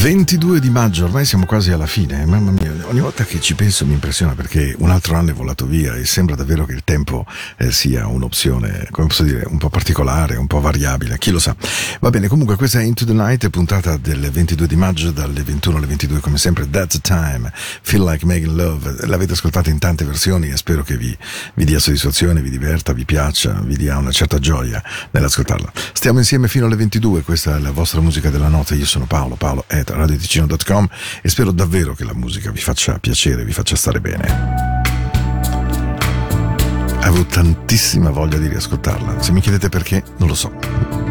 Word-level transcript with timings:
22 0.00 0.60
di 0.60 0.70
maggio, 0.70 1.04
ormai 1.04 1.26
siamo 1.26 1.44
quasi 1.44 1.72
alla 1.72 1.84
fine, 1.84 2.24
mamma 2.24 2.52
mia, 2.52 2.59
ogni 2.90 3.00
volta 3.00 3.24
che 3.24 3.40
ci 3.40 3.54
penso 3.54 3.86
mi 3.86 3.92
impressiona 3.92 4.34
perché 4.34 4.74
un 4.78 4.90
altro 4.90 5.14
anno 5.14 5.30
è 5.30 5.32
volato 5.32 5.64
via 5.64 5.94
e 5.94 6.04
sembra 6.04 6.34
davvero 6.34 6.64
che 6.64 6.72
il 6.72 6.82
tempo 6.82 7.24
eh, 7.56 7.70
sia 7.70 8.08
un'opzione, 8.08 8.88
come 8.90 9.06
posso 9.06 9.22
dire, 9.22 9.44
un 9.46 9.58
po' 9.58 9.70
particolare, 9.70 10.34
un 10.34 10.48
po' 10.48 10.60
variabile, 10.60 11.16
chi 11.18 11.30
lo 11.30 11.38
sa. 11.38 11.54
Va 12.00 12.10
bene, 12.10 12.26
comunque 12.26 12.56
questa 12.56 12.80
è 12.80 12.82
Into 12.82 13.04
the 13.04 13.12
Night, 13.12 13.48
puntata 13.48 13.96
del 13.96 14.28
22 14.28 14.66
di 14.66 14.74
maggio, 14.74 15.12
dalle 15.12 15.44
21 15.44 15.76
alle 15.76 15.86
22 15.86 16.18
come 16.18 16.36
sempre, 16.36 16.68
That's 16.68 17.00
the 17.00 17.00
Time, 17.00 17.52
Feel 17.54 18.02
Like 18.02 18.26
Making 18.26 18.56
Love, 18.56 19.06
l'avete 19.06 19.32
ascoltata 19.32 19.70
in 19.70 19.78
tante 19.78 20.04
versioni 20.04 20.48
e 20.48 20.56
spero 20.56 20.82
che 20.82 20.96
vi, 20.96 21.16
vi 21.54 21.64
dia 21.64 21.78
soddisfazione, 21.78 22.42
vi 22.42 22.50
diverta, 22.50 22.92
vi 22.92 23.04
piaccia, 23.04 23.60
vi 23.62 23.76
dia 23.76 23.98
una 23.98 24.10
certa 24.10 24.40
gioia 24.40 24.82
nell'ascoltarla. 25.12 25.70
Stiamo 25.92 26.18
insieme 26.18 26.48
fino 26.48 26.66
alle 26.66 26.76
22, 26.76 27.22
questa 27.22 27.56
è 27.56 27.60
la 27.60 27.70
vostra 27.70 28.00
musica 28.00 28.30
della 28.30 28.48
notte, 28.48 28.74
io 28.74 28.86
sono 28.86 29.06
Paolo, 29.06 29.36
Paolo 29.36 29.64
at 29.68 29.90
radioticino.com 29.90 30.88
e 31.22 31.28
spero 31.28 31.52
davvero 31.52 31.94
che 31.94 32.02
la 32.04 32.14
musica 32.14 32.50
vi 32.50 32.58
faccia 32.58 32.79
piacere, 32.98 33.44
vi 33.44 33.52
faccia 33.52 33.76
stare 33.76 34.00
bene. 34.00 34.78
Avevo 37.02 37.26
tantissima 37.26 38.10
voglia 38.10 38.38
di 38.38 38.48
riascoltarla, 38.48 39.20
se 39.20 39.32
mi 39.32 39.40
chiedete 39.40 39.68
perché 39.68 40.02
non 40.16 40.28
lo 40.28 40.34
so. 40.34 41.09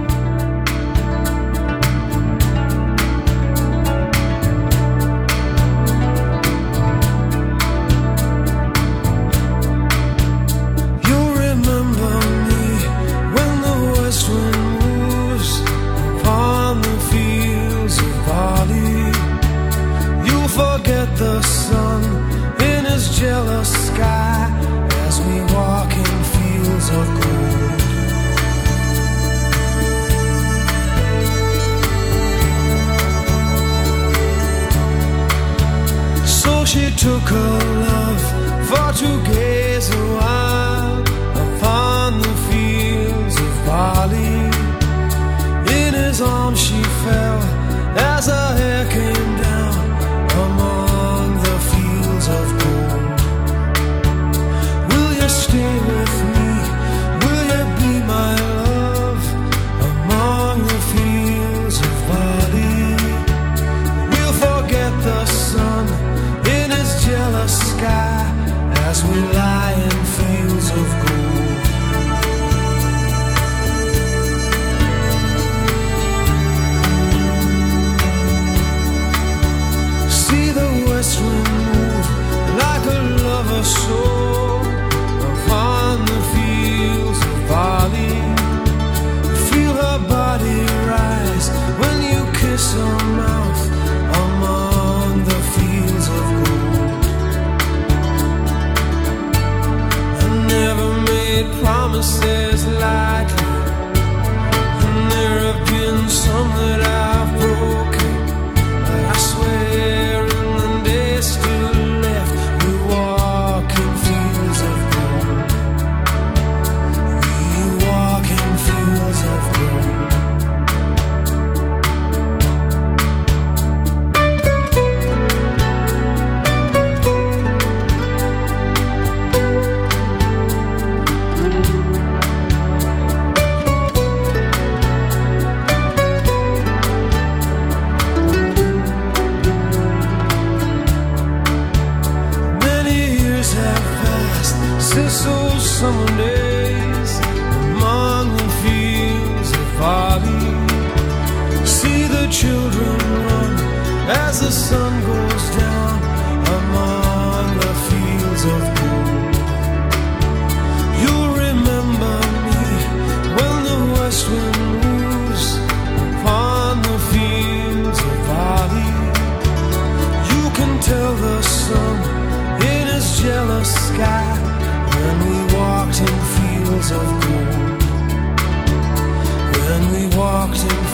locked 180.50 180.88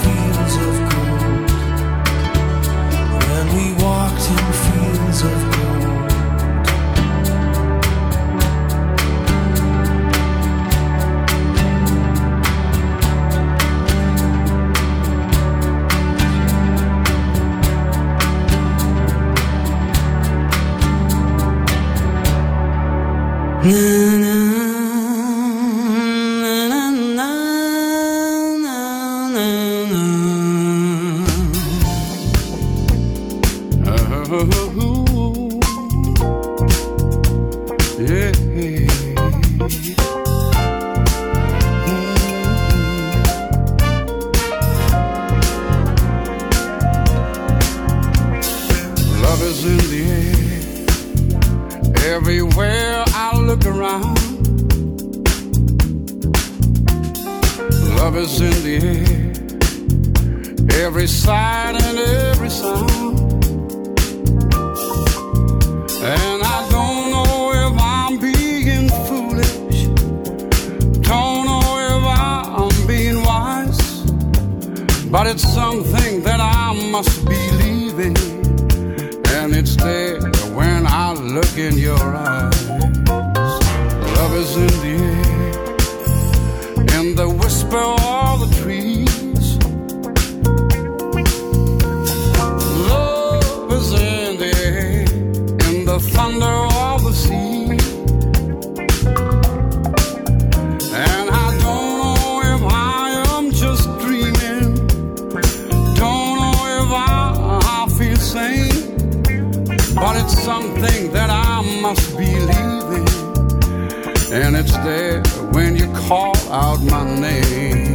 Something 110.66 111.12
that 111.12 111.30
I 111.30 111.62
must 111.80 112.18
believe 112.18 112.50
in, 112.50 114.34
and 114.34 114.56
it's 114.56 114.76
there 114.78 115.22
when 115.52 115.76
you 115.76 115.86
call 115.94 116.36
out 116.50 116.82
my 116.82 117.04
name. 117.20 117.95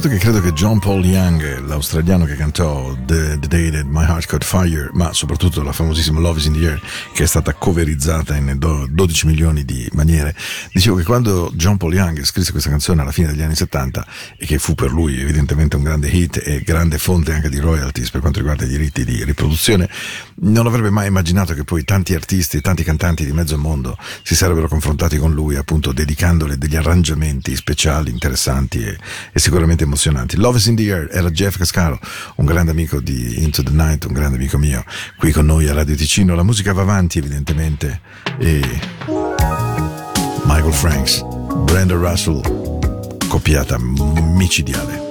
Certo 0.00 0.16
che 0.16 0.22
credo 0.22 0.40
che 0.40 0.54
John 0.54 0.78
Paul 0.78 1.04
Young, 1.04 1.58
l'australiano 1.66 2.24
che 2.24 2.34
cantò 2.34 2.89
Caught 4.26 4.44
Fire, 4.44 4.90
ma 4.92 5.12
soprattutto 5.12 5.62
la 5.62 5.72
famosissima 5.72 6.20
Love 6.20 6.38
is 6.38 6.46
in 6.46 6.52
the 6.54 6.66
Air, 6.66 6.80
che 7.12 7.24
è 7.24 7.26
stata 7.26 7.54
coverizzata 7.54 8.36
in 8.36 8.56
12 8.58 9.26
milioni 9.26 9.64
di 9.64 9.88
maniere, 9.92 10.34
dicevo 10.72 10.96
che 10.96 11.04
quando 11.04 11.50
John 11.54 11.76
Paul 11.76 11.94
Young 11.94 12.22
scrisse 12.24 12.50
questa 12.50 12.70
canzone 12.70 13.02
alla 13.02 13.12
fine 13.12 13.28
degli 13.28 13.42
anni 13.42 13.54
70, 13.54 14.06
e 14.36 14.46
che 14.46 14.58
fu 14.58 14.74
per 14.74 14.90
lui 14.90 15.20
evidentemente 15.20 15.76
un 15.76 15.82
grande 15.82 16.08
hit 16.08 16.40
e 16.44 16.62
grande 16.62 16.98
fonte 16.98 17.32
anche 17.32 17.48
di 17.48 17.58
royalties 17.58 18.10
per 18.10 18.20
quanto 18.20 18.38
riguarda 18.38 18.64
i 18.64 18.68
diritti 18.68 19.04
di 19.04 19.24
riproduzione, 19.24 19.88
non 20.42 20.66
avrebbe 20.66 20.90
mai 20.90 21.08
immaginato 21.08 21.54
che 21.54 21.64
poi 21.64 21.84
tanti 21.84 22.14
artisti 22.14 22.56
e 22.56 22.60
tanti 22.60 22.82
cantanti 22.82 23.24
di 23.24 23.32
mezzo 23.32 23.56
mondo 23.58 23.96
si 24.22 24.34
sarebbero 24.34 24.68
confrontati 24.68 25.18
con 25.18 25.32
lui, 25.32 25.56
appunto 25.56 25.92
dedicandole 25.92 26.58
degli 26.58 26.76
arrangiamenti 26.76 27.54
speciali, 27.56 28.10
interessanti 28.10 28.82
e, 28.82 28.96
e 29.32 29.38
sicuramente 29.38 29.84
emozionanti. 29.84 30.36
Love 30.36 30.58
is 30.58 30.66
in 30.66 30.76
the 30.76 30.92
Air 30.92 31.08
era 31.10 31.30
Jeff 31.30 31.56
Cascaro, 31.56 31.98
un 32.36 32.46
grande 32.46 32.70
amico 32.70 33.00
di 33.00 33.42
Into 33.42 33.62
the 33.62 33.70
Night, 33.70 34.06
un 34.10 34.18
grande 34.18 34.36
amico 34.36 34.58
mio, 34.58 34.84
qui 35.16 35.30
con 35.30 35.46
noi 35.46 35.68
a 35.68 35.72
Radio 35.72 35.94
Ticino. 35.94 36.34
La 36.34 36.42
musica 36.42 36.72
va 36.72 36.82
avanti 36.82 37.18
evidentemente 37.18 38.00
e 38.38 38.60
Michael 40.44 40.72
Franks, 40.72 41.22
Brenda 41.64 41.94
Russell, 41.94 42.40
coppiata 43.28 43.78
micidiale. 43.78 45.09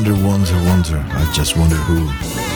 wonder, 0.00 0.26
wonder, 0.26 0.54
wonder. 0.64 1.04
I 1.10 1.30
just 1.34 1.58
wonder 1.58 1.76
who. 1.76 2.49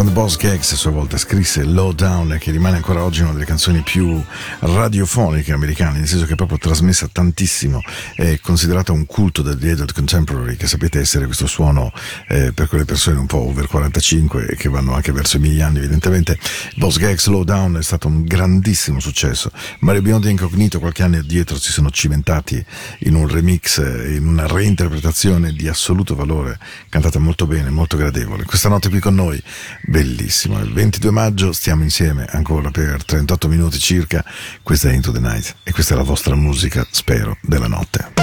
Quando 0.00 0.18
Boss 0.18 0.38
Gags 0.38 0.72
a 0.72 0.76
sua 0.76 0.92
volta 0.92 1.18
scrisse 1.18 1.62
Lowdown, 1.62 2.38
che 2.40 2.50
rimane 2.50 2.76
ancora 2.76 3.04
oggi 3.04 3.20
una 3.20 3.32
delle 3.32 3.44
canzoni 3.44 3.82
più 3.82 4.18
radiofoniche 4.60 5.52
americane, 5.52 5.98
nel 5.98 6.08
senso 6.08 6.24
che 6.24 6.32
è 6.32 6.36
proprio 6.36 6.56
trasmessa 6.56 7.06
tantissimo, 7.06 7.82
è 8.14 8.38
considerata 8.40 8.92
un 8.92 9.04
culto 9.04 9.42
del 9.42 9.58
The 9.58 9.72
Adult 9.72 9.92
Contemporary, 9.92 10.56
che 10.56 10.66
sapete 10.66 11.00
essere 11.00 11.26
questo 11.26 11.46
suono 11.46 11.92
eh, 12.28 12.52
per 12.54 12.68
quelle 12.68 12.86
persone 12.86 13.18
un 13.18 13.26
po' 13.26 13.40
over 13.40 13.66
45 13.66 14.46
e 14.46 14.56
che 14.56 14.70
vanno 14.70 14.94
anche 14.94 15.12
verso 15.12 15.36
i 15.36 15.40
miei 15.40 15.60
anni, 15.60 15.80
evidentemente. 15.80 16.38
Boss 16.76 16.96
Gags 16.96 17.26
Lowdown 17.26 17.76
è 17.76 17.82
stato 17.82 18.08
un 18.08 18.24
grandissimo 18.24 19.00
successo. 19.00 19.52
Mario 19.80 20.00
Biondi 20.00 20.28
e 20.28 20.30
Incognito 20.30 20.78
qualche 20.78 21.02
anno 21.02 21.18
addietro 21.18 21.58
si 21.58 21.72
sono 21.72 21.90
cimentati 21.90 22.64
in 23.00 23.16
un 23.16 23.28
remix, 23.28 23.76
eh, 23.76 24.14
in 24.14 24.26
una 24.26 24.46
reinterpretazione 24.46 25.52
di 25.52 25.68
assoluto 25.68 26.14
valore, 26.14 26.58
cantata 26.88 27.18
molto 27.18 27.46
bene, 27.46 27.68
molto 27.68 27.98
gradevole. 27.98 28.44
Questa 28.44 28.70
notte 28.70 28.88
qui 28.88 28.98
con 28.98 29.14
noi 29.14 29.42
bellissimo. 29.90 30.60
Il 30.60 30.72
22 30.72 31.10
maggio 31.10 31.52
stiamo 31.52 31.82
insieme 31.82 32.24
ancora 32.30 32.70
per 32.70 33.04
38 33.04 33.48
minuti 33.48 33.78
circa. 33.78 34.24
Questa 34.62 34.88
è 34.88 34.94
Into 34.94 35.10
the 35.10 35.18
Night 35.18 35.56
e 35.64 35.72
questa 35.72 35.94
è 35.94 35.96
la 35.96 36.04
vostra 36.04 36.36
musica, 36.36 36.86
spero, 36.90 37.36
della 37.42 37.66
notte. 37.66 38.19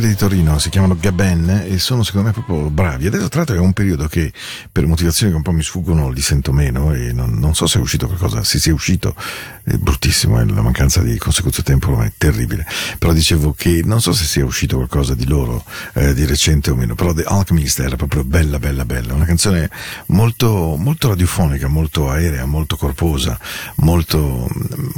Fratelli 0.00 0.14
di 0.14 0.16
Torino, 0.16 0.58
si 0.58 0.70
chiamano 0.70 0.96
Gaben 0.98 1.64
e 1.68 1.78
sono 1.78 2.02
secondo 2.02 2.28
me 2.28 2.32
proprio 2.32 2.70
bravi. 2.70 3.06
Adesso 3.06 3.28
tra 3.28 3.40
l'altro 3.40 3.56
è 3.56 3.58
un 3.58 3.74
periodo 3.74 4.08
che 4.08 4.32
per 4.72 4.86
motivazioni 4.86 5.30
che 5.30 5.36
un 5.36 5.42
po' 5.42 5.52
mi 5.52 5.62
sfuggono 5.62 6.08
li 6.08 6.22
sento 6.22 6.52
meno 6.52 6.94
e 6.94 7.12
non, 7.12 7.34
non 7.34 7.54
so 7.54 7.66
se 7.66 7.78
è 7.78 7.82
uscito 7.82 8.06
qualcosa, 8.06 8.42
se 8.42 8.58
sia 8.58 8.72
uscito 8.72 9.14
è 9.62 9.74
bruttissimo, 9.76 10.40
eh, 10.40 10.46
la 10.46 10.62
mancanza 10.62 11.02
di 11.02 11.18
consecuzione 11.18 11.68
tempo 11.68 12.00
è 12.00 12.10
terribile. 12.16 12.64
Però 12.98 13.12
dicevo 13.12 13.52
che 13.52 13.82
non 13.84 14.00
so 14.00 14.12
se 14.12 14.24
sia 14.24 14.42
uscito 14.42 14.76
qualcosa 14.76 15.14
di 15.14 15.26
loro 15.26 15.62
eh, 15.92 16.14
di 16.14 16.24
recente 16.24 16.70
o 16.70 16.76
meno, 16.76 16.94
però 16.94 17.12
The 17.12 17.24
Alchemist 17.24 17.80
era 17.80 17.96
proprio 17.96 18.24
bella 18.24 18.58
bella 18.58 18.86
bella, 18.86 19.12
una 19.12 19.26
canzone 19.26 19.68
molto, 20.06 20.76
molto 20.78 21.08
radiofonica, 21.08 21.68
molto 21.68 22.08
aerea, 22.08 22.46
molto 22.46 22.76
corposa, 22.76 23.38
molto, 23.76 24.48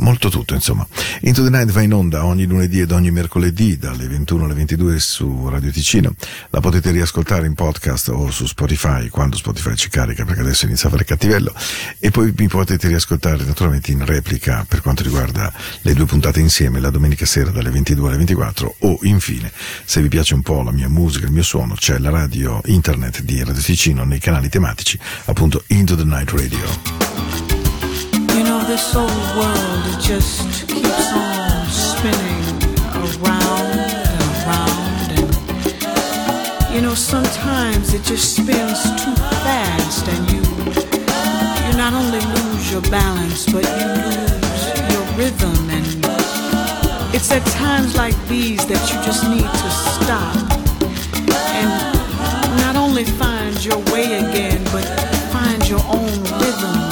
molto 0.03 0.29
tutto 0.29 0.55
insomma. 0.55 0.87
Into 1.23 1.43
the 1.43 1.51
Night 1.51 1.71
va 1.71 1.81
in 1.81 1.95
onda 1.95 2.25
ogni 2.25 2.45
lunedì 2.45 2.81
ed 2.81 2.91
ogni 2.91 3.11
mercoledì 3.11 3.79
dalle 3.79 4.07
21 4.07 4.45
alle 4.45 4.55
22 4.55 4.99
su 4.99 5.49
Radio 5.49 5.71
Ticino. 5.71 6.15
La 6.51 6.61
potete 6.61 6.91
riascoltare 6.91 7.47
in 7.47 7.55
podcast 7.55 8.09
o 8.09 8.31
su 8.31 8.47
Spotify 8.47 9.09
quando 9.09 9.37
Spotify 9.37 9.75
ci 9.75 9.89
carica 9.89 10.25
perché 10.25 10.41
adesso 10.41 10.67
inizia 10.67 10.89
a 10.89 10.91
fare 10.91 11.05
cattivello 11.05 11.55
e 11.99 12.11
poi 12.11 12.33
mi 12.37 12.49
potete 12.49 12.89
riascoltare 12.89 13.45
naturalmente 13.45 13.91
in 13.93 14.05
replica 14.05 14.65
per 14.69 14.83
quanto 14.83 15.03
riguarda 15.03 15.53
le 15.83 15.95
due 15.95 16.07
puntate 16.07 16.41
insieme 16.41 16.81
la 16.81 16.91
domenica 16.91 17.25
sera 17.25 17.51
dalle 17.51 17.71
22 17.71 18.09
alle 18.09 18.17
24 18.19 18.77
o 18.81 18.99
infine 19.03 19.51
se 19.85 20.03
vi 20.03 20.09
piace 20.09 20.35
un 20.35 20.43
po' 20.43 20.63
la 20.63 20.73
mia 20.73 20.89
musica, 20.89 21.27
il 21.27 21.33
mio 21.33 21.43
suono 21.43 21.75
c'è 21.75 21.99
la 21.99 22.11
radio 22.11 22.61
internet 22.65 23.23
di 23.23 23.43
Radio 23.43 23.63
Ticino 23.63 24.05
nei 24.05 24.19
canali 24.19 24.49
tematici 24.49 24.99
appunto 25.27 25.63
Into 25.69 25.97
the 25.97 26.05
Night 26.05 26.31
Radio. 26.31 27.52
This 28.69 28.97
old 28.97 29.11
world, 29.37 30.01
just 30.01 30.67
keeps 30.67 31.13
on 31.13 31.69
spinning 31.69 32.47
around 32.95 33.79
and 34.09 34.23
around. 34.33 35.09
And, 35.19 36.75
you 36.75 36.81
know, 36.81 36.95
sometimes 36.95 37.93
it 37.93 38.03
just 38.03 38.37
spins 38.37 38.83
too 39.05 39.15
fast, 39.45 40.09
and 40.09 40.31
you, 40.31 40.41
you 41.67 41.77
not 41.77 41.93
only 41.93 42.21
lose 42.21 42.73
your 42.73 42.81
balance, 42.83 43.45
but 43.53 43.63
you 43.63 43.87
lose 44.09 44.65
your 44.91 45.05
rhythm. 45.19 45.69
And 45.69 45.85
it's 47.15 47.31
at 47.31 47.45
times 47.49 47.95
like 47.95 48.17
these 48.27 48.65
that 48.67 48.83
you 48.91 48.97
just 49.05 49.29
need 49.29 49.51
to 49.63 49.71
stop 50.01 50.37
and 51.53 51.69
not 52.59 52.77
only 52.77 53.05
find 53.05 53.63
your 53.63 53.79
way 53.93 54.15
again, 54.15 54.65
but 54.73 54.85
find 55.31 55.69
your 55.69 55.83
own 55.89 56.23
rhythm 56.41 56.92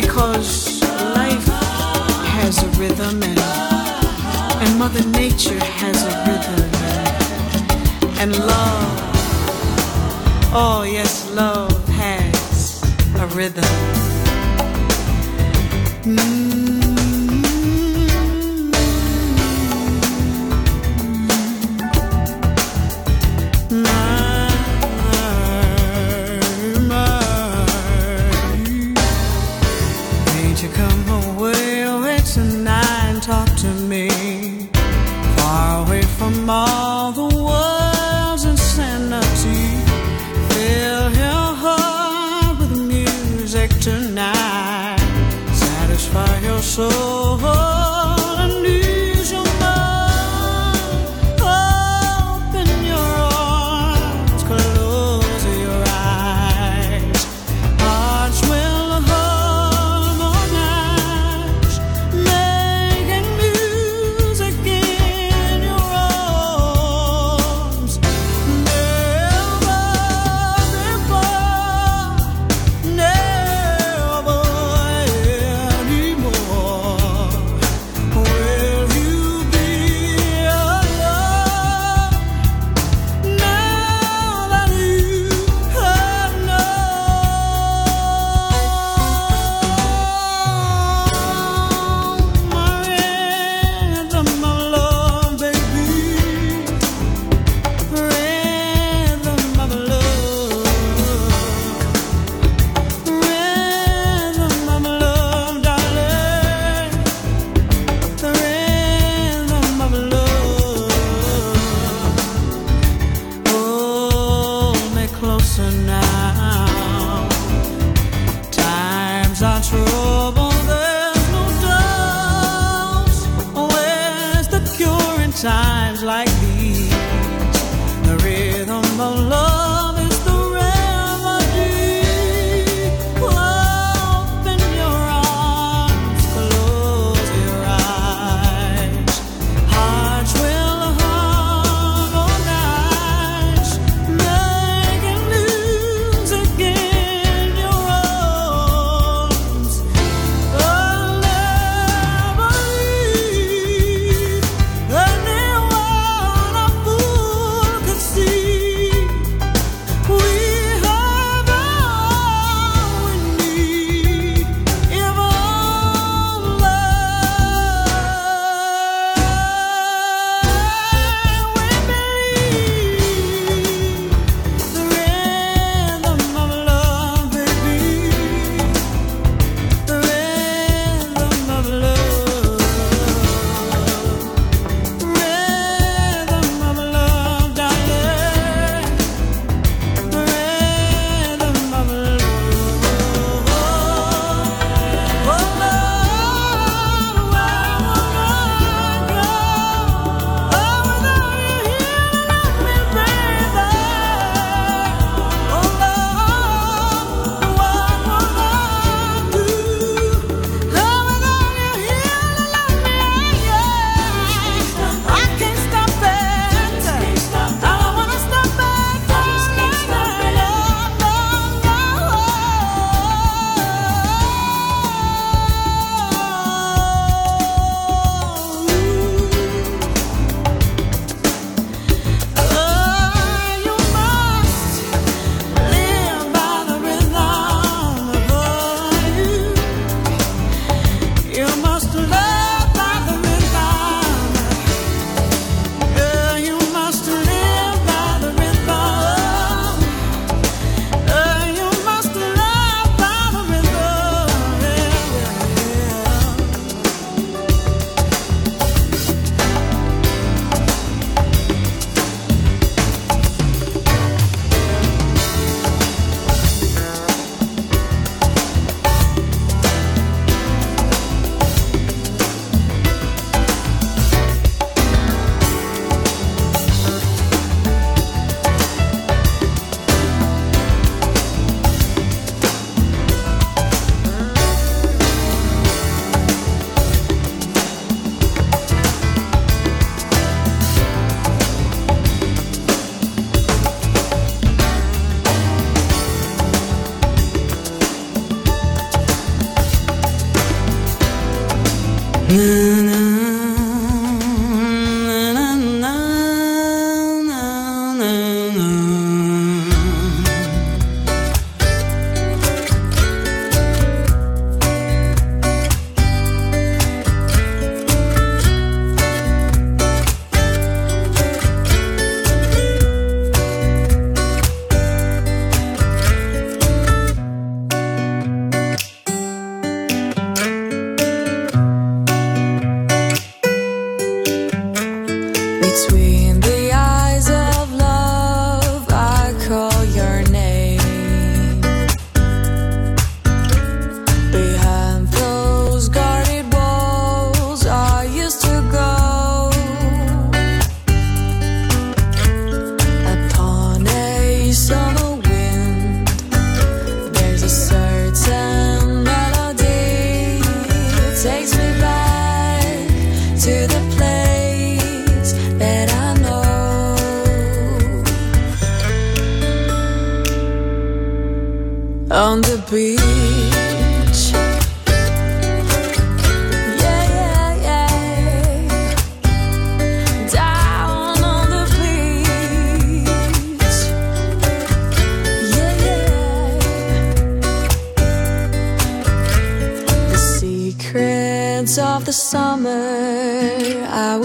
because 0.00 0.82
life 1.16 1.46
has 2.36 2.62
a 2.62 2.68
rhythm 2.78 3.22
and, 3.22 3.38
and 4.62 4.78
mother 4.78 5.02
nature 5.08 5.58
has 5.58 5.96
a 6.04 6.12
rhythm 6.26 6.60
and, 8.20 8.32
and 8.34 8.46
love 8.46 9.00
oh 10.52 10.86
yes 10.86 11.30
love 11.32 11.88
has 11.88 12.82
a 13.18 13.26
rhythm. 13.28 13.64
Ain't 16.06 16.85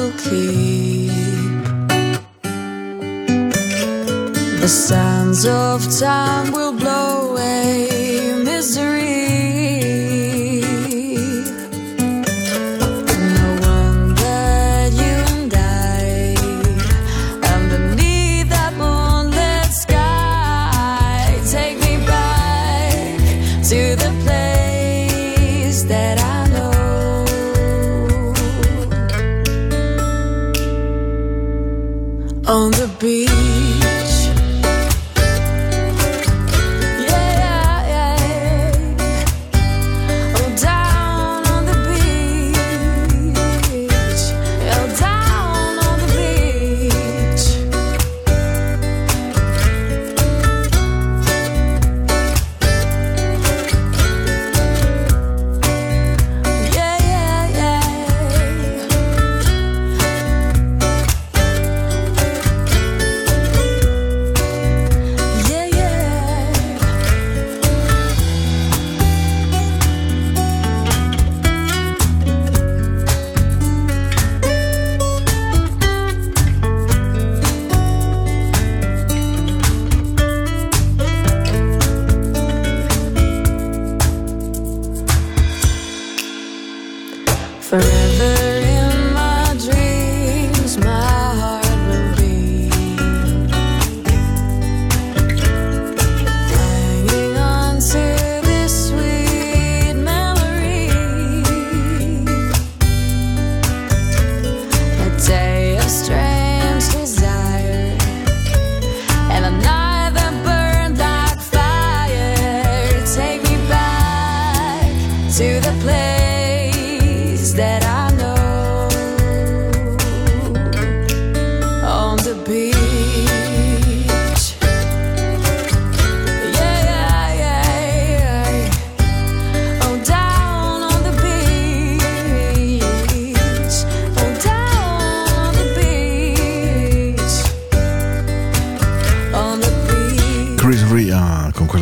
will 0.02 0.12
keep. 0.14 1.12
The 4.62 4.68
sands 4.68 5.45
of 5.45 5.80
time 5.99 6.52
will 6.52 6.74
blow 6.74 7.32
away 7.32 8.34
misery. 8.43 9.11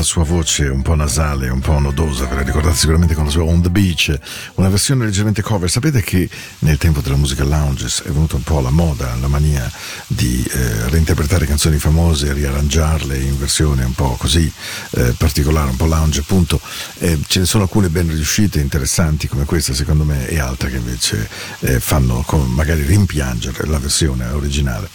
Sua 0.09 0.23
voce 0.23 0.65
un 0.65 0.81
po' 0.81 0.95
nasale, 0.95 1.49
un 1.49 1.59
po' 1.59 1.77
nodosa, 1.77 2.25
ve 2.25 2.33
la 2.33 2.41
ricordate 2.41 2.75
sicuramente 2.75 3.13
con 3.13 3.25
la 3.25 3.29
sua 3.29 3.43
On 3.43 3.61
the 3.61 3.69
Beach, 3.69 4.17
una 4.55 4.67
versione 4.67 5.05
leggermente 5.05 5.43
cover. 5.43 5.69
Sapete 5.69 6.01
che 6.01 6.27
nel 6.59 6.79
tempo 6.79 6.99
della 7.01 7.15
musica 7.15 7.43
lounge 7.43 7.85
è 7.85 8.09
venuta 8.09 8.35
un 8.35 8.41
po' 8.41 8.59
la 8.59 8.71
moda, 8.71 9.13
la 9.21 9.27
mania 9.27 9.71
di 10.07 10.43
eh, 10.49 10.89
reinterpretare 10.89 11.45
canzoni 11.45 11.77
famose 11.77 12.33
riarrangiarle 12.33 13.19
in 13.19 13.37
versione 13.37 13.83
un 13.83 13.93
po' 13.93 14.15
così 14.17 14.51
eh, 14.95 15.13
particolare, 15.15 15.69
un 15.69 15.75
po' 15.77 15.85
lounge 15.85 16.21
appunto. 16.21 16.59
Eh, 16.97 17.19
ce 17.27 17.41
ne 17.41 17.45
sono 17.45 17.65
alcune 17.65 17.89
ben 17.89 18.07
riuscite, 18.07 18.59
interessanti 18.59 19.27
come 19.27 19.45
questa 19.45 19.75
secondo 19.75 20.05
me 20.05 20.27
e 20.27 20.39
altre 20.39 20.71
che 20.71 20.77
invece 20.77 21.29
eh, 21.59 21.79
fanno 21.79 22.25
magari 22.47 22.81
rimpiangere 22.81 23.67
la 23.67 23.77
versione 23.77 24.25
originale. 24.25 24.89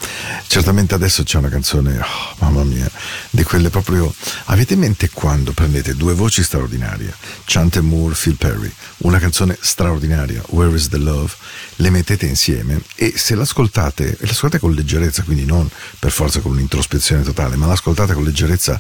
Certamente 0.48 0.94
adesso 0.94 1.22
c'è 1.22 1.38
una 1.38 1.50
canzone, 1.50 2.00
oh, 2.00 2.34
mamma 2.40 2.64
mia, 2.64 2.90
di 3.30 3.44
quelle 3.44 3.70
proprio... 3.70 4.12
Avete 4.46 4.74
in 4.74 4.80
mente 4.80 5.02
quando 5.14 5.52
prendete 5.52 5.94
due 5.94 6.12
voci 6.12 6.42
straordinarie, 6.42 7.14
Chante 7.46 7.80
Moore, 7.80 8.14
Phil 8.14 8.36
Perry, 8.36 8.70
una 8.98 9.18
canzone 9.18 9.56
straordinaria, 9.58 10.42
Where 10.48 10.74
is 10.76 10.88
the 10.88 10.98
Love, 10.98 11.32
le 11.76 11.88
mettete 11.88 12.26
insieme 12.26 12.82
e 12.96 13.14
se 13.16 13.34
l'ascoltate, 13.34 14.18
e 14.20 14.26
l'ascoltate 14.26 14.58
con 14.58 14.74
leggerezza, 14.74 15.22
quindi 15.22 15.46
non 15.46 15.68
per 15.98 16.12
forza 16.12 16.40
con 16.40 16.52
un'introspezione 16.52 17.22
totale, 17.22 17.56
ma 17.56 17.66
l'ascoltate 17.66 18.12
con 18.12 18.24
leggerezza, 18.24 18.78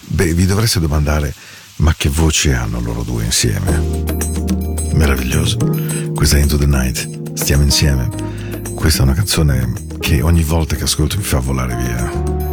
beh, 0.00 0.34
vi 0.34 0.46
dovreste 0.46 0.80
domandare 0.80 1.32
ma 1.76 1.94
che 1.96 2.08
voci 2.08 2.50
hanno 2.50 2.80
loro 2.80 3.02
due 3.02 3.24
insieme? 3.24 4.04
Meraviglioso. 4.92 5.56
Questa 6.14 6.36
è 6.36 6.40
Into 6.40 6.56
the 6.56 6.66
Night, 6.66 7.34
stiamo 7.34 7.64
insieme. 7.64 8.08
Questa 8.74 9.00
è 9.00 9.02
una 9.02 9.14
canzone 9.14 9.72
che 9.98 10.22
ogni 10.22 10.44
volta 10.44 10.76
che 10.76 10.84
ascolto 10.84 11.16
mi 11.16 11.24
fa 11.24 11.40
volare 11.40 11.74
via. 11.74 12.43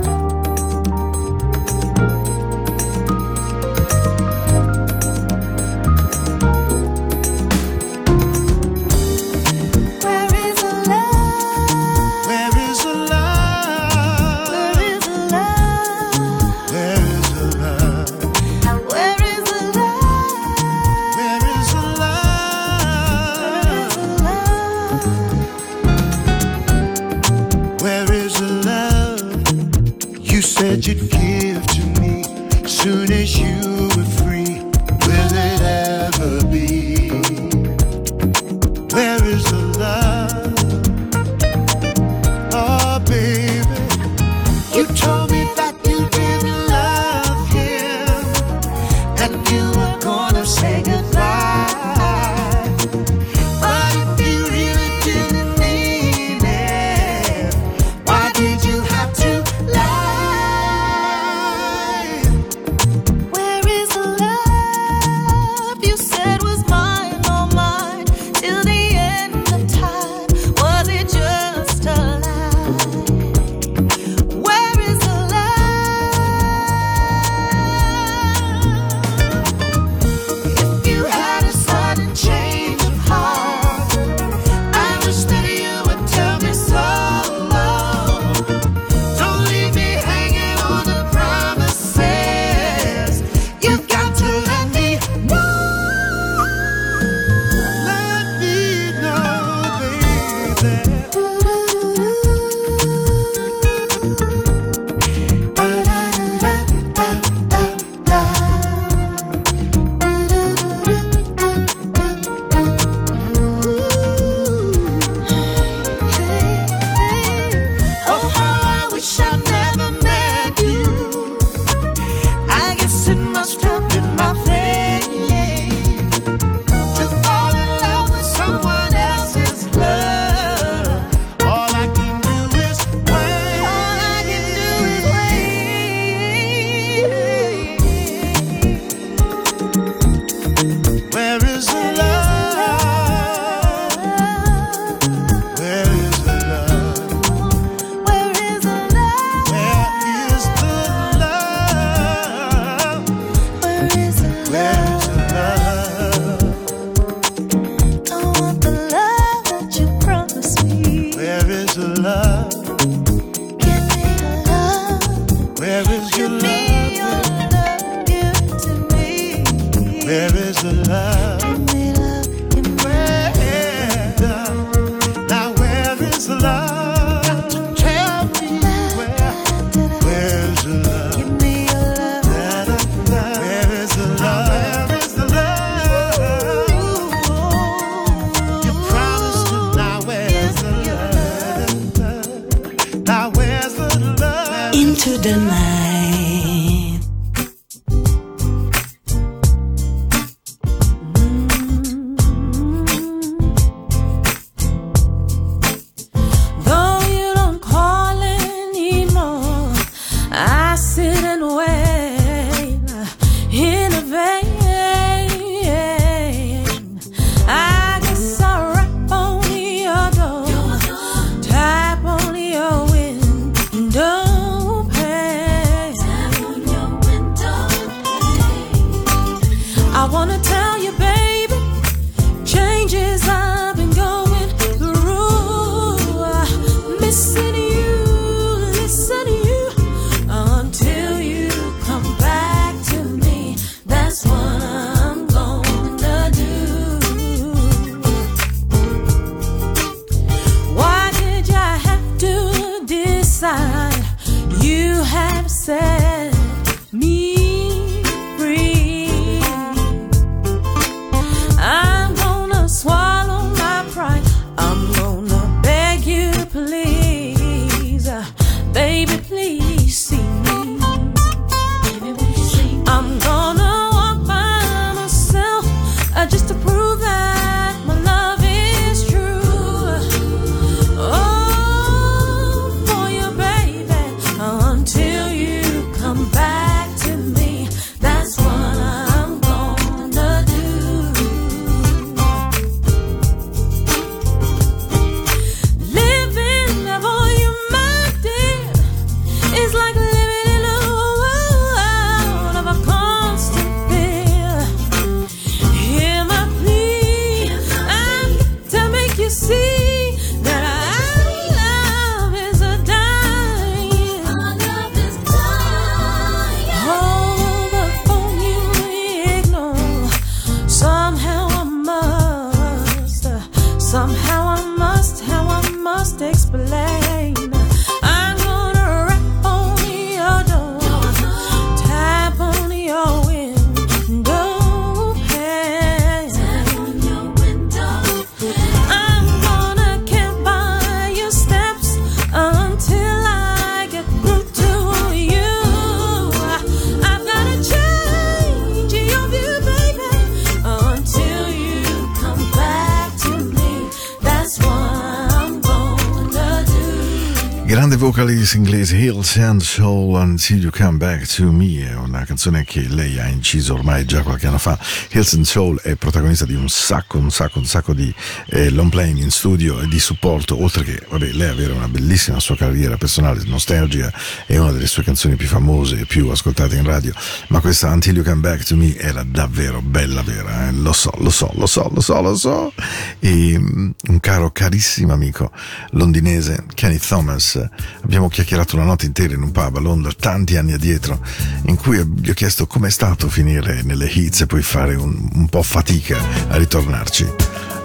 Vocalist 358.12 358.56
inglese 358.56 358.98
Hills 358.98 359.38
and 359.38 359.62
Soul 359.62 360.16
Until 360.16 360.64
You 360.64 360.70
Come 360.70 360.98
Back 360.98 361.26
to 361.36 361.50
Me 361.50 361.88
è 361.88 361.96
una 361.96 362.26
canzone 362.26 362.66
che 362.66 362.86
lei 362.90 363.18
ha 363.18 363.28
inciso 363.28 363.76
ormai 363.76 364.04
già 364.04 364.22
qualche 364.22 364.48
anno 364.48 364.58
fa. 364.58 364.78
Hills 365.12 365.34
and 365.36 365.46
Soul 365.46 365.80
è 365.80 365.96
protagonista 365.96 366.44
di 366.44 366.54
un 366.54 366.68
sacco, 366.68 367.18
un 367.18 367.32
sacco, 367.32 367.60
un 367.60 367.66
sacco 367.66 367.94
di 367.94 368.14
eh, 368.48 368.70
long 368.70 368.90
playing 368.90 369.18
in 369.20 369.32
studio 369.32 369.80
e 369.80 369.88
di 369.88 369.98
supporto, 369.98 370.62
oltre 370.62 370.84
che 370.84 371.02
vabbè, 371.08 371.32
lei 371.32 371.48
avere 371.48 371.72
una 371.72 371.88
bellissima 371.88 372.42
sua 372.42 372.58
carriera 372.58 372.98
personale. 372.98 373.44
Nostalgia 373.46 374.12
è 374.46 374.58
una 374.58 374.74
delle 374.74 374.88
sue 374.88 375.04
canzoni 375.04 375.38
più 375.38 375.48
famose 375.48 376.02
e 376.02 376.06
più 376.06 376.28
ascoltate 376.28 376.76
in 376.76 376.84
radio, 376.84 377.14
ma 377.48 377.62
questa 377.62 377.90
Until 377.92 378.16
You 378.16 378.26
Come 378.26 378.42
Back 378.42 378.66
to 378.66 378.76
Me 378.76 378.94
era 378.98 379.24
davvero 379.24 379.82
bella 379.82 380.22
vera, 380.22 380.68
eh? 380.68 380.74
lo 380.74 380.92
so, 380.92 381.14
lo 381.20 381.30
so, 381.30 381.50
lo 381.54 381.66
so, 381.66 381.90
lo 381.94 382.02
so, 382.02 382.22
lo 382.22 382.36
so. 382.36 382.74
E 383.20 383.58
mm, 383.58 383.90
un 384.10 384.20
caro 384.20 384.52
carissimo 384.52 385.14
amico 385.14 385.50
londinese, 385.92 386.66
Kenny 386.74 386.98
Thomas, 386.98 387.58
abbiamo 388.02 388.30
chiacchierato 388.30 388.76
una 388.76 388.86
notte 388.86 389.06
intera 389.06 389.34
in 389.34 389.42
un 389.42 389.52
pub 389.52 389.78
a 389.78 389.80
Londra 389.80 390.12
tanti 390.18 390.58
anni 390.58 390.74
addietro 390.74 391.20
in 391.64 391.76
cui 391.76 392.04
gli 392.04 392.30
ho 392.30 392.34
chiesto 392.34 392.68
com'è 392.68 392.90
stato 392.90 393.30
finire 393.30 393.82
nelle 393.84 394.06
hits 394.06 394.42
e 394.42 394.46
poi 394.46 394.62
fare 394.62 394.96
un, 394.96 395.30
un 395.34 395.48
po' 395.48 395.64
fatica 395.64 396.18
a 396.50 396.58
ritornarci. 396.58 397.28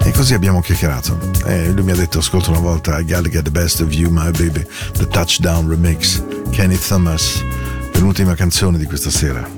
E 0.02 0.10
così 0.12 0.34
abbiamo 0.34 0.60
chiacchierato. 0.60 1.18
E 1.46 1.70
lui 1.70 1.82
mi 1.82 1.90
ha 1.90 1.96
detto 1.96 2.18
ascolta 2.18 2.50
una 2.50 2.60
volta 2.60 2.98
I 2.98 3.04
gotta 3.04 3.28
get 3.28 3.42
the 3.42 3.50
best 3.50 3.80
of 3.80 3.92
you 3.92 4.10
my 4.10 4.30
baby 4.30 4.64
the 4.92 5.06
touchdown 5.08 5.68
remix 5.68 6.22
Kenny 6.50 6.78
Thomas 6.78 7.42
penultima 7.90 8.34
canzone 8.34 8.78
di 8.78 8.84
questa 8.84 9.10
sera 9.10 9.48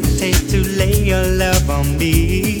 hesitate 0.00 0.48
to 0.48 0.62
lay 0.76 0.92
your 0.92 1.24
love 1.24 1.68
on 1.70 1.98
me. 1.98 2.57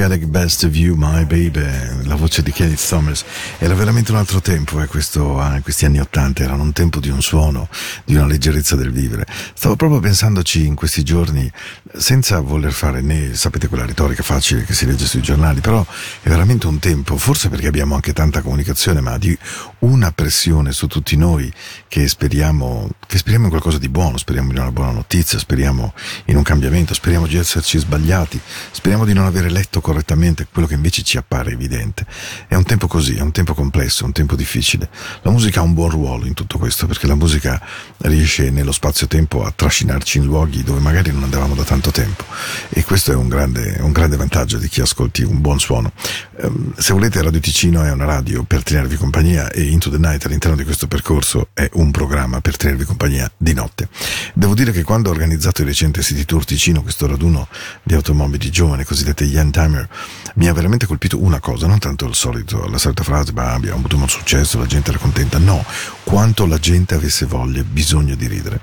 I 0.00 0.08
get 0.08 0.20
the 0.20 0.26
best 0.28 0.62
of 0.62 0.76
you, 0.76 0.94
my 0.94 1.24
baby. 1.24 1.97
Voce 2.18 2.42
di 2.42 2.50
Kenneth 2.50 2.86
Thomas. 2.86 3.24
Era 3.58 3.74
veramente 3.74 4.10
un 4.10 4.18
altro 4.18 4.40
tempo, 4.40 4.82
eh, 4.82 4.86
questo, 4.86 5.38
ah, 5.40 5.60
questi 5.62 5.84
anni 5.84 6.00
Ottanta. 6.00 6.42
Erano 6.42 6.64
un 6.64 6.72
tempo 6.72 6.98
di 6.98 7.08
un 7.08 7.22
suono, 7.22 7.68
di 8.04 8.16
una 8.16 8.26
leggerezza 8.26 8.74
del 8.74 8.90
vivere. 8.90 9.24
Stavo 9.54 9.76
proprio 9.76 10.00
pensandoci 10.00 10.66
in 10.66 10.74
questi 10.74 11.04
giorni, 11.04 11.50
senza 11.96 12.40
voler 12.40 12.72
fare 12.72 13.00
né, 13.00 13.34
sapete, 13.34 13.68
quella 13.68 13.86
retorica 13.86 14.22
facile 14.22 14.64
che 14.64 14.74
si 14.74 14.84
legge 14.84 15.06
sui 15.06 15.22
giornali, 15.22 15.60
però 15.60 15.86
è 16.20 16.28
veramente 16.28 16.66
un 16.66 16.80
tempo, 16.80 17.16
forse 17.16 17.48
perché 17.48 17.68
abbiamo 17.68 17.94
anche 17.94 18.12
tanta 18.12 18.42
comunicazione, 18.42 19.00
ma 19.00 19.16
di 19.16 19.36
una 19.80 20.10
pressione 20.10 20.72
su 20.72 20.88
tutti 20.88 21.16
noi 21.16 21.52
che 21.86 22.08
speriamo, 22.08 22.88
che 23.06 23.18
speriamo 23.18 23.44
in 23.44 23.50
qualcosa 23.50 23.78
di 23.78 23.88
buono, 23.88 24.16
speriamo 24.16 24.50
in 24.50 24.58
una 24.58 24.72
buona 24.72 24.90
notizia, 24.90 25.38
speriamo 25.38 25.94
in 26.26 26.36
un 26.36 26.42
cambiamento, 26.42 26.94
speriamo 26.94 27.26
di 27.26 27.36
esserci 27.36 27.78
sbagliati, 27.78 28.40
speriamo 28.72 29.04
di 29.04 29.12
non 29.12 29.24
avere 29.24 29.50
letto 29.50 29.80
correttamente 29.80 30.46
quello 30.50 30.66
che 30.66 30.74
invece 30.74 31.02
ci 31.02 31.16
appare 31.16 31.52
evidente. 31.52 32.06
È 32.46 32.54
un 32.54 32.64
tempo 32.64 32.86
così, 32.86 33.16
è 33.16 33.20
un 33.20 33.32
tempo 33.32 33.54
complesso, 33.54 34.02
è 34.02 34.06
un 34.06 34.12
tempo 34.12 34.36
difficile. 34.36 34.88
La 35.22 35.30
musica 35.30 35.60
ha 35.60 35.62
un 35.62 35.74
buon 35.74 35.90
ruolo 35.90 36.26
in 36.26 36.34
tutto 36.34 36.58
questo, 36.58 36.86
perché 36.86 37.06
la 37.06 37.14
musica 37.14 37.60
riesce 37.98 38.50
nello 38.50 38.72
spazio-tempo 38.72 39.44
a 39.44 39.52
trascinarci 39.54 40.18
in 40.18 40.24
luoghi 40.24 40.62
dove 40.62 40.80
magari 40.80 41.12
non 41.12 41.22
andavamo 41.22 41.54
da 41.54 41.64
tanto 41.64 41.90
tempo. 41.90 42.24
E 42.68 42.84
questo 42.84 43.12
è 43.12 43.14
un 43.14 43.28
grande, 43.28 43.78
un 43.80 43.92
grande 43.92 44.16
vantaggio 44.16 44.58
di 44.58 44.68
chi 44.68 44.80
ascolti 44.80 45.22
un 45.22 45.40
buon 45.40 45.58
suono. 45.58 45.92
Ehm, 46.40 46.74
se 46.76 46.92
volete, 46.92 47.22
Radio 47.22 47.40
Ticino 47.40 47.82
è 47.82 47.90
una 47.90 48.04
radio 48.04 48.44
per 48.44 48.62
tenervi 48.62 48.96
compagnia 48.96 49.50
e 49.50 49.62
Into 49.62 49.90
the 49.90 49.98
Night 49.98 50.24
all'interno 50.26 50.56
di 50.56 50.64
questo 50.64 50.86
percorso 50.86 51.48
è 51.52 51.68
un 51.74 51.90
programma 51.90 52.40
per 52.40 52.56
tenervi 52.56 52.84
compagnia 52.84 53.30
di 53.36 53.52
notte. 53.52 53.88
Devo 54.34 54.54
dire 54.54 54.72
che 54.72 54.82
quando 54.82 55.10
ho 55.10 55.12
organizzato 55.12 55.62
il 55.62 55.68
recente 55.68 56.02
City 56.02 56.24
Tour 56.24 56.44
Ticino, 56.44 56.82
questo 56.82 57.06
raduno 57.06 57.48
di 57.82 57.94
automobili 57.94 58.50
giovani, 58.50 58.84
cosiddette 58.84 59.24
Young 59.24 59.52
Timer, 59.52 59.88
mi 60.34 60.48
ha 60.48 60.52
veramente 60.52 60.86
colpito 60.86 61.22
una 61.22 61.40
cosa, 61.40 61.66
non 61.66 61.78
tanto 61.78 61.97
il 62.06 62.14
solito, 62.14 62.66
la 62.68 62.78
solita 62.78 63.02
frase, 63.02 63.32
ma 63.32 63.52
abbiamo 63.52 63.78
avuto 63.78 63.96
molto 63.96 64.14
successo, 64.14 64.58
la 64.58 64.66
gente 64.66 64.90
era 64.90 64.98
contenta, 64.98 65.38
no, 65.38 65.64
quanto 66.04 66.46
la 66.46 66.58
gente 66.58 66.94
avesse 66.94 67.26
voglia, 67.26 67.62
bisogno 67.62 68.14
di 68.14 68.26
ridere. 68.26 68.60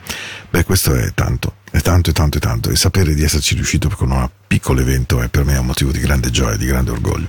Beh, 0.49 0.63
questo 0.63 0.93
è 0.93 1.13
tanto, 1.13 1.55
è 1.69 1.81
tanto 1.81 2.09
e 2.09 2.13
tanto 2.13 2.37
e 2.37 2.39
tanto, 2.39 2.69
e 2.69 2.75
sapere 2.75 3.13
di 3.13 3.23
esserci 3.23 3.55
riuscito 3.55 3.89
con 3.89 4.11
un 4.11 4.29
piccolo 4.47 4.79
evento 4.79 5.21
è 5.21 5.27
per 5.27 5.43
me 5.43 5.57
un 5.57 5.65
motivo 5.65 5.91
di 5.91 5.99
grande 5.99 6.29
gioia, 6.29 6.55
di 6.55 6.65
grande 6.65 6.91
orgoglio. 6.91 7.27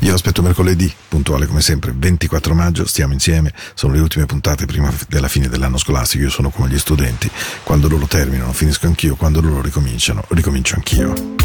Io 0.00 0.14
aspetto 0.14 0.42
mercoledì, 0.42 0.92
puntuale 1.08 1.46
come 1.46 1.60
sempre, 1.60 1.92
24 1.94 2.54
maggio, 2.54 2.86
stiamo 2.86 3.12
insieme, 3.12 3.52
sono 3.74 3.92
le 3.92 4.00
ultime 4.00 4.26
puntate 4.26 4.66
prima 4.66 4.92
della 5.08 5.28
fine 5.28 5.48
dell'anno 5.48 5.78
scolastico, 5.78 6.24
io 6.24 6.30
sono 6.30 6.50
come 6.50 6.68
gli 6.68 6.78
studenti, 6.78 7.30
quando 7.62 7.88
loro 7.88 8.06
terminano 8.06 8.52
finisco 8.52 8.86
anch'io, 8.86 9.14
quando 9.14 9.40
loro 9.40 9.60
ricominciano, 9.60 10.24
ricomincio 10.28 10.74
anch'io. 10.74 11.43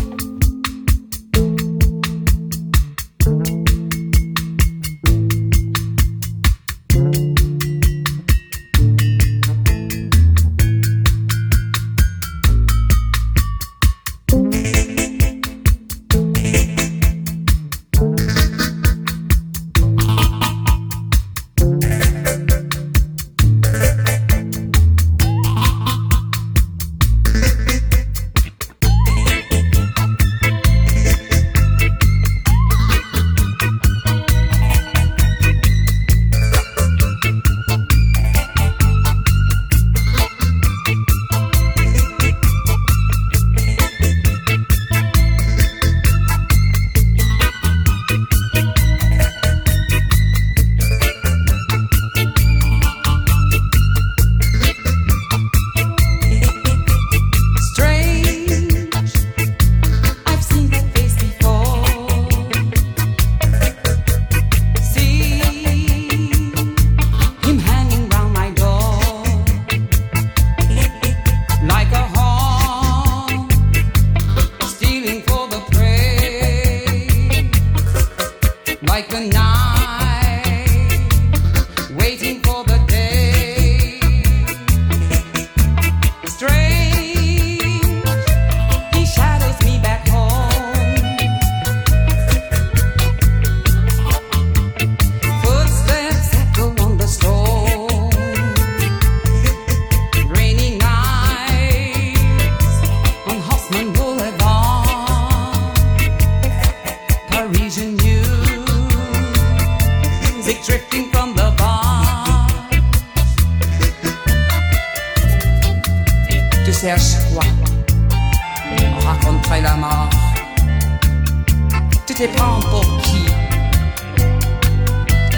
Te 122.19 122.27
prends 122.35 122.59
pour 122.69 122.85
qui? 123.03 123.25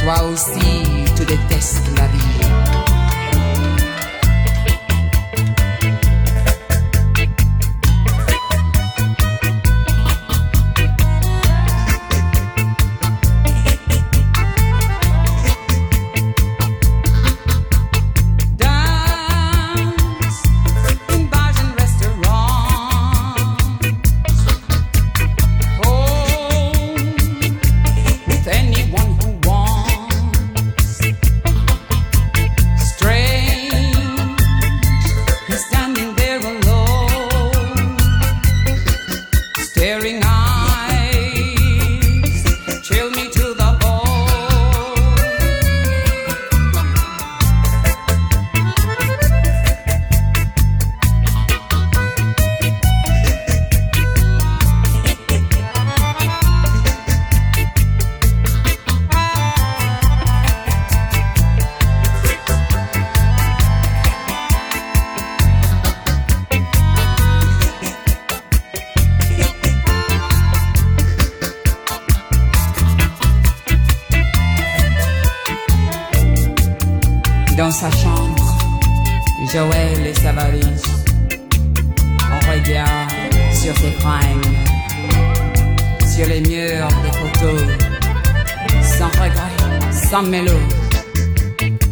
Toi 0.04 0.24
aussi, 0.24 1.06
tu 1.16 1.26
détestes 1.26 1.61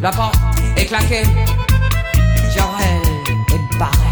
La 0.01 0.11
porte 0.11 0.39
est 0.77 0.85
claquée, 0.85 1.23
Joël 2.53 3.01
est 3.49 3.77
barré. 3.77 4.08